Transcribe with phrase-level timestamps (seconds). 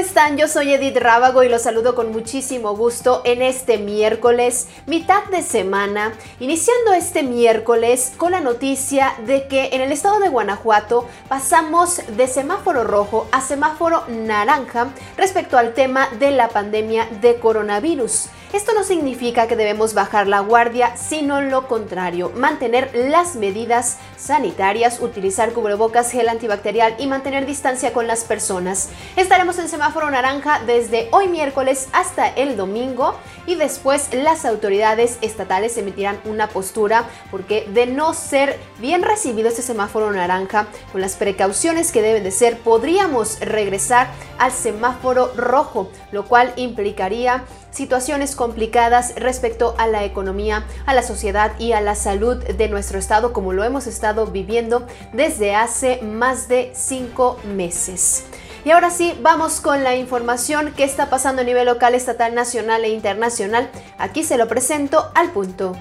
[0.00, 0.38] están?
[0.38, 5.42] Yo soy Edith Rábago y los saludo con muchísimo gusto en este miércoles, mitad de
[5.42, 12.00] semana, iniciando este miércoles con la noticia de que en el estado de Guanajuato pasamos
[12.16, 18.28] de semáforo rojo a semáforo naranja respecto al tema de la pandemia de coronavirus.
[18.52, 24.98] Esto no significa que debemos bajar la guardia, sino lo contrario, mantener las medidas sanitarias,
[25.00, 28.88] utilizar cubrebocas, gel antibacterial y mantener distancia con las personas.
[29.14, 33.14] Estaremos en semáforo naranja desde hoy miércoles hasta el domingo
[33.46, 39.62] y después las autoridades estatales emitirán una postura porque de no ser bien recibido este
[39.62, 46.24] semáforo naranja con las precauciones que deben de ser, podríamos regresar al semáforo rojo, lo
[46.24, 52.42] cual implicaría situaciones complicadas respecto a la economía, a la sociedad y a la salud
[52.42, 58.24] de nuestro estado como lo hemos estado viviendo desde hace más de cinco meses.
[58.64, 62.82] Y ahora sí, vamos con la información que está pasando a nivel local, estatal, nacional
[62.82, 63.68] e internacional.
[63.98, 65.76] Aquí se lo presento al punto.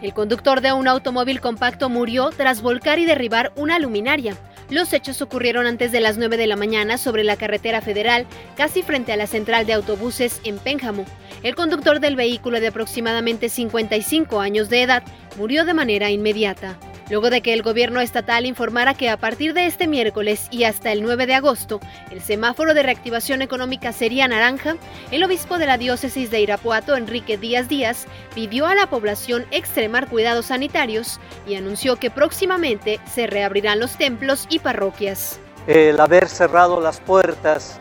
[0.00, 4.34] El conductor de un automóvil compacto murió tras volcar y derribar una luminaria.
[4.70, 8.82] Los hechos ocurrieron antes de las 9 de la mañana sobre la carretera federal, casi
[8.82, 11.06] frente a la central de autobuses en Pénjamo.
[11.42, 15.02] El conductor del vehículo de aproximadamente 55 años de edad
[15.36, 16.78] murió de manera inmediata
[17.10, 20.92] luego de que el gobierno estatal informara que a partir de este miércoles y hasta
[20.92, 24.76] el 9 de agosto, el semáforo de reactivación económica sería naranja,
[25.10, 30.08] el obispo de la diócesis de Irapuato, Enrique Díaz Díaz, pidió a la población extremar
[30.08, 35.40] cuidados sanitarios y anunció que próximamente se reabrirán los templos y parroquias.
[35.66, 37.78] El haber cerrado las puertas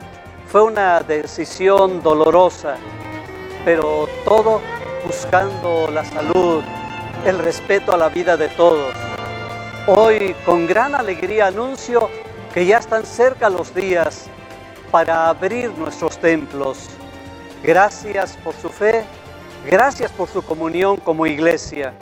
[0.48, 2.76] fue una decisión dolorosa,
[3.66, 4.62] pero todo
[5.06, 6.64] buscando la salud,
[7.26, 9.07] el respeto a la vida de todos.
[9.90, 12.10] Hoy con gran alegría anuncio
[12.54, 14.26] que ya están cerca los días
[14.92, 16.90] para abrir nuestros templos.
[17.64, 19.06] Gracias por su fe,
[19.66, 21.94] gracias por su comunión como iglesia.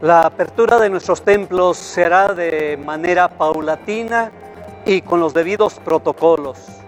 [0.00, 4.30] La apertura de nuestros templos será de manera paulatina
[4.86, 6.83] y con los debidos protocolos.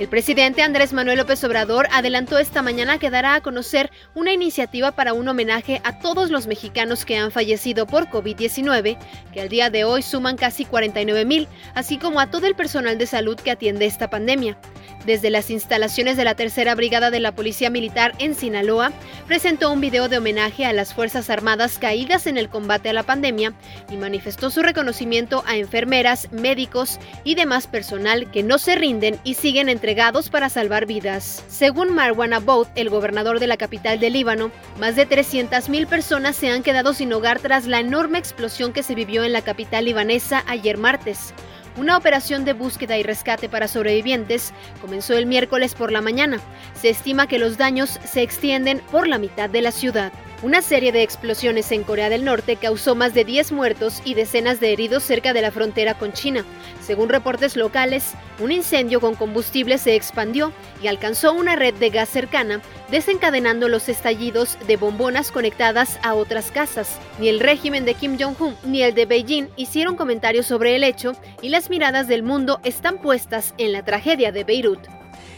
[0.00, 4.90] El presidente Andrés Manuel López Obrador adelantó esta mañana que dará a conocer una iniciativa
[4.90, 8.98] para un homenaje a todos los mexicanos que han fallecido por COVID-19,
[9.32, 12.98] que al día de hoy suman casi 49 mil, así como a todo el personal
[12.98, 14.58] de salud que atiende esta pandemia
[15.04, 18.92] desde las instalaciones de la Tercera Brigada de la Policía Militar en Sinaloa,
[19.26, 23.02] presentó un video de homenaje a las Fuerzas Armadas caídas en el combate a la
[23.02, 23.54] pandemia
[23.90, 29.34] y manifestó su reconocimiento a enfermeras, médicos y demás personal que no se rinden y
[29.34, 31.44] siguen entregados para salvar vidas.
[31.48, 36.50] Según Marwan Aboud, el gobernador de la capital de Líbano, más de 300.000 personas se
[36.50, 40.44] han quedado sin hogar tras la enorme explosión que se vivió en la capital libanesa
[40.46, 41.34] ayer martes.
[41.76, 46.40] Una operación de búsqueda y rescate para sobrevivientes comenzó el miércoles por la mañana.
[46.74, 50.12] Se estima que los daños se extienden por la mitad de la ciudad.
[50.44, 54.60] Una serie de explosiones en Corea del Norte causó más de 10 muertos y decenas
[54.60, 56.44] de heridos cerca de la frontera con China.
[56.82, 60.52] Según reportes locales, un incendio con combustible se expandió
[60.82, 62.60] y alcanzó una red de gas cercana,
[62.90, 67.00] desencadenando los estallidos de bombonas conectadas a otras casas.
[67.18, 71.12] Ni el régimen de Kim Jong-un ni el de Beijing hicieron comentarios sobre el hecho
[71.40, 74.88] y las miradas del mundo están puestas en la tragedia de Beirut.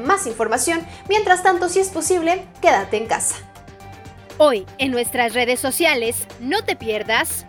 [0.05, 0.87] más información.
[1.09, 3.37] Mientras tanto, si es posible, quédate en casa.
[4.37, 7.47] Hoy, en nuestras redes sociales, no te pierdas,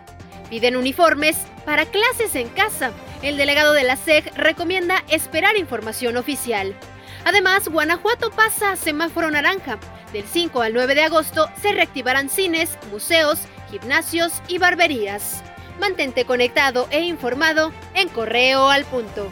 [0.48, 6.74] piden uniformes para clases en casa el delegado de la SEG recomienda esperar información oficial.
[7.24, 9.78] Además, Guanajuato pasa a semáforo naranja.
[10.12, 13.40] Del 5 al 9 de agosto se reactivarán cines, museos,
[13.70, 15.42] gimnasios y barberías.
[15.78, 19.30] Mantente conectado e informado en Correo al Punto.